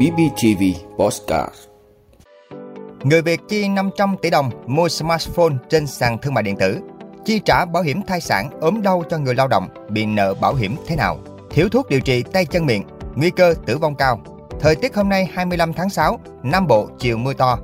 [0.00, 0.62] BBTV
[0.98, 1.54] Postcard
[3.02, 6.80] Người Việt chi 500 tỷ đồng mua smartphone trên sàn thương mại điện tử.
[7.24, 10.54] Chi trả bảo hiểm thai sản ốm đau cho người lao động bị nợ bảo
[10.54, 11.18] hiểm thế nào?
[11.50, 12.82] Thiếu thuốc điều trị tay chân miệng,
[13.14, 14.20] nguy cơ tử vong cao.
[14.60, 17.58] Thời tiết hôm nay 25 tháng 6, Nam Bộ chiều mưa to.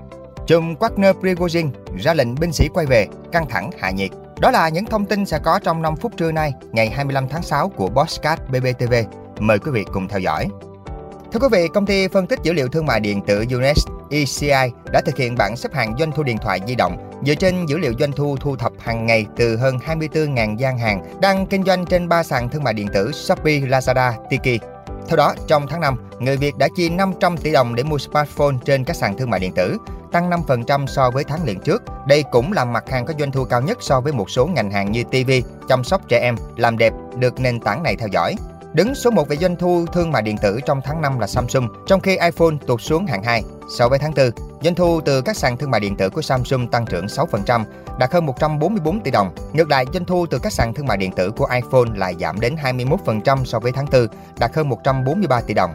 [0.46, 4.10] Trùm Wagner Prigozhin ra lệnh binh sĩ quay về, căng thẳng hạ nhiệt.
[4.40, 7.42] Đó là những thông tin sẽ có trong 5 phút trưa nay, ngày 25 tháng
[7.42, 8.94] 6 của Bosscat BBTV.
[9.38, 10.48] Mời quý vị cùng theo dõi.
[11.36, 14.72] Thưa quý vị, công ty phân tích dữ liệu thương mại điện tử Unes ECI
[14.92, 17.78] đã thực hiện bảng xếp hạng doanh thu điện thoại di động dựa trên dữ
[17.78, 21.86] liệu doanh thu thu thập hàng ngày từ hơn 24.000 gian hàng đang kinh doanh
[21.86, 24.62] trên ba sàn thương mại điện tử Shopee, Lazada, Tiki.
[25.08, 28.56] Theo đó, trong tháng 5, người Việt đã chi 500 tỷ đồng để mua smartphone
[28.64, 29.76] trên các sàn thương mại điện tử,
[30.12, 31.82] tăng 5% so với tháng liền trước.
[32.08, 34.70] Đây cũng là mặt hàng có doanh thu cao nhất so với một số ngành
[34.70, 35.30] hàng như TV,
[35.68, 38.34] chăm sóc trẻ em, làm đẹp được nền tảng này theo dõi.
[38.76, 41.68] Đứng số 1 về doanh thu thương mại điện tử trong tháng 5 là Samsung,
[41.86, 43.42] trong khi iPhone tụt xuống hạng 2.
[43.78, 44.30] So với tháng 4,
[44.62, 47.64] doanh thu từ các sàn thương mại điện tử của Samsung tăng trưởng 6%,
[47.98, 49.34] đạt hơn 144 tỷ đồng.
[49.52, 52.40] Ngược lại, doanh thu từ các sàn thương mại điện tử của iPhone lại giảm
[52.40, 54.06] đến 21% so với tháng 4,
[54.38, 55.70] đạt hơn 143 tỷ đồng.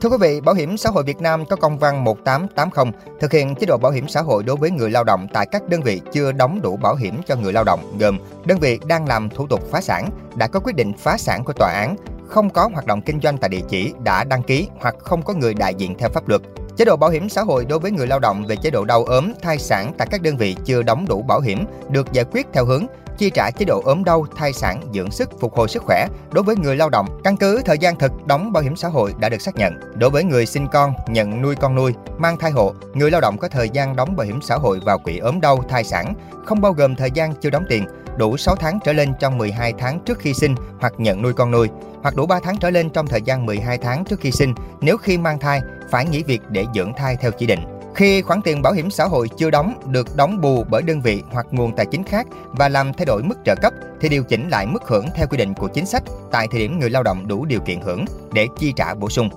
[0.00, 3.54] Thưa quý vị, Bảo hiểm xã hội Việt Nam có công văn 1880 thực hiện
[3.54, 6.00] chế độ bảo hiểm xã hội đối với người lao động tại các đơn vị
[6.12, 9.46] chưa đóng đủ bảo hiểm cho người lao động, gồm đơn vị đang làm thủ
[9.46, 11.96] tục phá sản, đã có quyết định phá sản của tòa án,
[12.28, 15.34] không có hoạt động kinh doanh tại địa chỉ đã đăng ký hoặc không có
[15.34, 16.40] người đại diện theo pháp luật.
[16.80, 19.04] Chế độ bảo hiểm xã hội đối với người lao động về chế độ đau
[19.04, 22.46] ốm, thai sản tại các đơn vị chưa đóng đủ bảo hiểm được giải quyết
[22.52, 22.86] theo hướng
[23.18, 26.44] chi trả chế độ ốm đau, thai sản, dưỡng sức, phục hồi sức khỏe đối
[26.44, 29.28] với người lao động, căn cứ thời gian thực đóng bảo hiểm xã hội đã
[29.28, 29.74] được xác nhận.
[29.94, 33.38] Đối với người sinh con, nhận nuôi con nuôi, mang thai hộ, người lao động
[33.38, 36.14] có thời gian đóng bảo hiểm xã hội vào quỹ ốm đau, thai sản,
[36.46, 39.72] không bao gồm thời gian chưa đóng tiền, đủ 6 tháng trở lên trong 12
[39.78, 41.68] tháng trước khi sinh hoặc nhận nuôi con nuôi,
[42.02, 44.96] hoặc đủ 3 tháng trở lên trong thời gian 12 tháng trước khi sinh nếu
[44.96, 45.60] khi mang thai
[45.90, 47.60] phải nghỉ việc để dưỡng thai theo chỉ định.
[47.94, 51.22] Khi khoản tiền bảo hiểm xã hội chưa đóng, được đóng bù bởi đơn vị
[51.30, 54.48] hoặc nguồn tài chính khác và làm thay đổi mức trợ cấp, thì điều chỉnh
[54.48, 57.28] lại mức hưởng theo quy định của chính sách tại thời điểm người lao động
[57.28, 59.28] đủ điều kiện hưởng để chi trả bổ sung.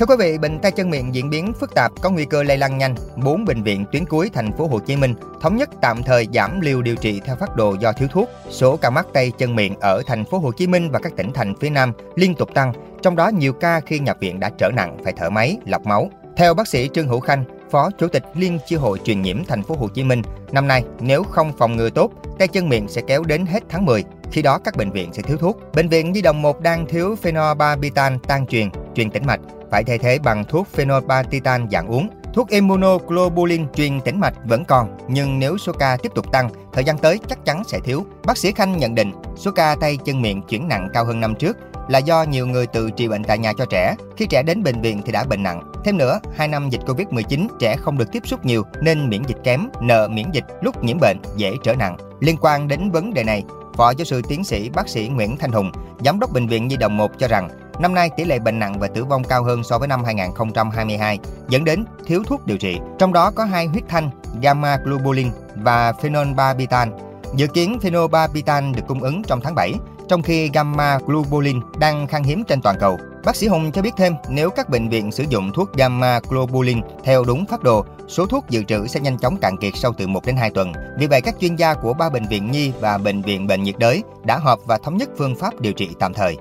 [0.00, 2.58] Thưa quý vị, bệnh tay chân miệng diễn biến phức tạp có nguy cơ lây
[2.58, 2.94] lan nhanh.
[3.16, 6.60] Bốn bệnh viện tuyến cuối thành phố Hồ Chí Minh thống nhất tạm thời giảm
[6.60, 8.28] liều điều trị theo phát đồ do thiếu thuốc.
[8.50, 11.32] Số ca mắc tay chân miệng ở thành phố Hồ Chí Minh và các tỉnh
[11.32, 12.72] thành phía Nam liên tục tăng,
[13.02, 16.10] trong đó nhiều ca khi nhập viện đã trở nặng phải thở máy, lọc máu.
[16.36, 19.62] Theo bác sĩ Trương Hữu Khanh, Phó Chủ tịch Liên chi hội truyền nhiễm thành
[19.62, 20.22] phố Hồ Chí Minh,
[20.52, 23.86] năm nay nếu không phòng ngừa tốt, tay chân miệng sẽ kéo đến hết tháng
[23.86, 24.04] 10.
[24.32, 25.60] Khi đó các bệnh viện sẽ thiếu thuốc.
[25.74, 28.68] Bệnh viện Nhi đồng 1 đang thiếu phenobarbital tan truyền,
[29.00, 29.40] truyền tĩnh mạch
[29.70, 32.08] phải thay thế bằng thuốc phenobarbital dạng uống.
[32.34, 36.84] Thuốc immunoglobulin truyền tĩnh mạch vẫn còn, nhưng nếu số ca tiếp tục tăng, thời
[36.84, 38.04] gian tới chắc chắn sẽ thiếu.
[38.24, 41.34] Bác sĩ Khanh nhận định số ca tay chân miệng chuyển nặng cao hơn năm
[41.34, 41.56] trước
[41.88, 43.96] là do nhiều người tự trị bệnh tại nhà cho trẻ.
[44.16, 45.72] Khi trẻ đến bệnh viện thì đã bệnh nặng.
[45.84, 49.38] Thêm nữa, 2 năm dịch Covid-19, trẻ không được tiếp xúc nhiều nên miễn dịch
[49.44, 51.96] kém, nợ miễn dịch lúc nhiễm bệnh dễ trở nặng.
[52.20, 53.44] Liên quan đến vấn đề này,
[53.80, 55.72] Phó giáo sư tiến sĩ bác sĩ Nguyễn Thanh Hùng,
[56.04, 57.48] giám đốc bệnh viện Nhi đồng 1 cho rằng
[57.78, 61.18] Năm nay tỷ lệ bệnh nặng và tử vong cao hơn so với năm 2022,
[61.48, 62.78] dẫn đến thiếu thuốc điều trị.
[62.98, 64.10] Trong đó có hai huyết thanh,
[64.42, 66.88] gamma globulin và phenolbarbital.
[67.34, 69.74] Dự kiến phenolbarbital được cung ứng trong tháng 7,
[70.08, 72.98] trong khi gamma globulin đang khan hiếm trên toàn cầu.
[73.24, 76.80] Bác sĩ Hùng cho biết thêm, nếu các bệnh viện sử dụng thuốc gamma globulin
[77.04, 80.06] theo đúng phát đồ, số thuốc dự trữ sẽ nhanh chóng cạn kiệt sau từ
[80.06, 80.72] 1 đến 2 tuần.
[80.98, 83.78] Vì vậy, các chuyên gia của ba bệnh viện Nhi và bệnh viện Bệnh nhiệt
[83.78, 86.36] đới đã họp và thống nhất phương pháp điều trị tạm thời.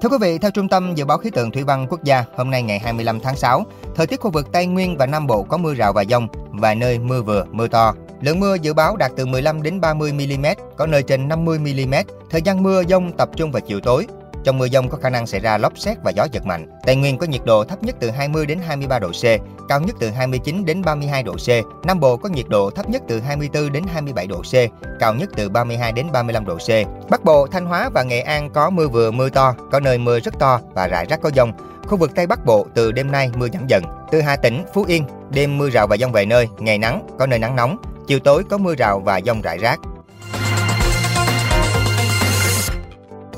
[0.00, 2.50] Thưa quý vị, theo Trung tâm Dự báo Khí tượng Thủy văn Quốc gia, hôm
[2.50, 3.64] nay ngày 25 tháng 6,
[3.94, 6.74] thời tiết khu vực Tây Nguyên và Nam Bộ có mưa rào và dông, vài
[6.74, 7.94] nơi mưa vừa, mưa to.
[8.22, 10.46] Lượng mưa dự báo đạt từ 15 đến 30 mm,
[10.76, 11.94] có nơi trên 50 mm.
[12.30, 14.06] Thời gian mưa dông tập trung vào chiều tối,
[14.44, 16.66] trong mưa dông có khả năng xảy ra lốc xét và gió giật mạnh.
[16.86, 19.24] Tây Nguyên có nhiệt độ thấp nhất từ 20 đến 23 độ C,
[19.68, 21.48] cao nhất từ 29 đến 32 độ C.
[21.86, 24.54] Nam Bộ có nhiệt độ thấp nhất từ 24 đến 27 độ C,
[25.00, 26.68] cao nhất từ 32 đến 35 độ C.
[27.10, 30.20] Bắc Bộ, Thanh Hóa và Nghệ An có mưa vừa mưa to, có nơi mưa
[30.20, 31.52] rất to và rải rác có dông.
[31.86, 33.84] Khu vực Tây Bắc Bộ từ đêm nay mưa giảm dần.
[34.10, 37.26] Từ Hà Tĩnh, Phú Yên, đêm mưa rào và dông vài nơi, ngày nắng, có
[37.26, 37.76] nơi nắng nóng.
[38.12, 39.80] Chiều tối có mưa rào và dông rải rác.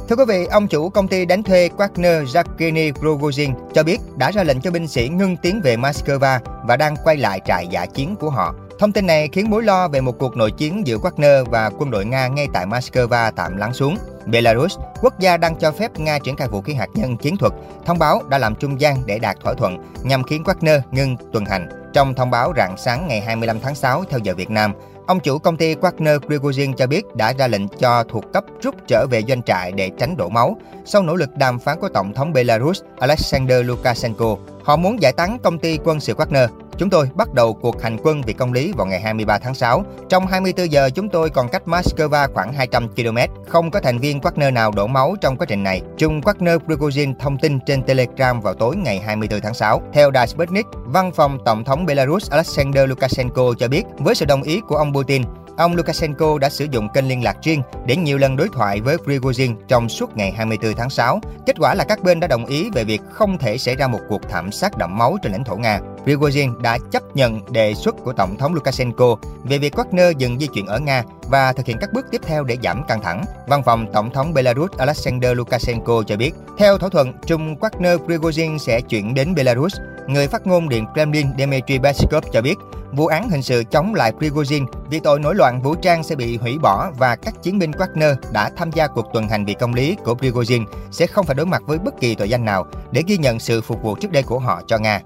[0.09, 4.31] Thưa quý vị, ông chủ công ty đánh thuê Wagner Yevgeny Prigozhin cho biết đã
[4.31, 7.87] ra lệnh cho binh sĩ ngưng tiến về Moscow và đang quay lại trại giả
[7.87, 8.55] chiến của họ.
[8.79, 11.91] Thông tin này khiến mối lo về một cuộc nội chiến giữa Wagner và quân
[11.91, 13.97] đội Nga ngay tại Moscow tạm lắng xuống.
[14.27, 17.53] Belarus, quốc gia đang cho phép Nga triển khai vũ khí hạt nhân chiến thuật,
[17.87, 21.45] thông báo đã làm trung gian để đạt thỏa thuận nhằm khiến Wagner ngưng tuần
[21.45, 21.84] hành.
[21.95, 24.73] Trong thông báo rạng sáng ngày 25 tháng 6 theo giờ Việt Nam,
[25.07, 28.75] Ông chủ công ty Wagner Prigozhin cho biết đã ra lệnh cho thuộc cấp rút
[28.89, 32.13] trở về doanh trại để tránh đổ máu sau nỗ lực đàm phán của Tổng
[32.15, 34.37] thống Belarus Alexander Lukashenko.
[34.63, 36.49] Họ muốn giải tán công ty quân sự Wagner.
[36.79, 39.85] Chúng tôi bắt đầu cuộc hành quân vì công lý vào ngày 23 tháng 6.
[40.09, 43.19] Trong 24 giờ, chúng tôi còn cách Moscow khoảng 200 km.
[43.49, 45.83] Không có thành viên Wagner nào đổ máu trong quá trình này.
[45.99, 49.83] Trung Wagner Prigozhin thông tin trên Telegram vào tối ngày 24 tháng 6.
[49.93, 54.43] Theo đài Sputnik, văn phòng Tổng thống Belarus Alexander Lukashenko cho biết với sự đồng
[54.43, 55.23] ý của ông Putin,
[55.57, 58.97] Ông Lukashenko đã sử dụng kênh liên lạc riêng để nhiều lần đối thoại với
[58.97, 61.21] Prigozhin trong suốt ngày 24 tháng 6.
[61.47, 64.01] Kết quả là các bên đã đồng ý về việc không thể xảy ra một
[64.09, 65.81] cuộc thảm sát đẫm máu trên lãnh thổ Nga.
[66.05, 70.47] Prigozhin đã chấp nhận đề xuất của Tổng thống Lukashenko về việc Wagner dừng di
[70.47, 73.25] chuyển ở Nga và thực hiện các bước tiếp theo để giảm căng thẳng.
[73.47, 78.59] Văn phòng Tổng thống Belarus Alexander Lukashenko cho biết, theo thỏa thuận, Trung Wagner Prigozhin
[78.59, 79.77] sẽ chuyển đến Belarus.
[80.09, 82.55] Người phát ngôn Điện Kremlin Dmitry Peskov cho biết,
[82.93, 86.37] vụ án hình sự chống lại Prigozhin vì tội nổi loạn vũ trang sẽ bị
[86.37, 89.75] hủy bỏ và các chiến binh Wagner đã tham gia cuộc tuần hành vì công
[89.75, 93.03] lý của Prigozhin sẽ không phải đối mặt với bất kỳ tội danh nào để
[93.07, 95.01] ghi nhận sự phục vụ trước đây của họ cho Nga.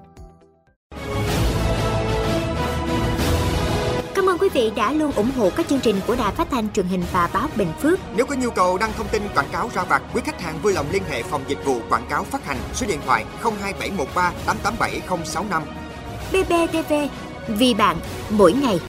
[4.15, 6.69] Cảm ơn quý vị đã luôn ủng hộ các chương trình của Đài Phát thanh
[6.73, 7.99] truyền hình và báo Bình Phước.
[8.17, 10.73] Nếu có nhu cầu đăng thông tin quảng cáo ra vặt, quý khách hàng vui
[10.73, 15.63] lòng liên hệ phòng dịch vụ quảng cáo phát hành số điện thoại 02713 887065.
[16.33, 16.95] BBTV
[17.49, 17.97] vì bạn
[18.31, 18.81] mỗi ngày.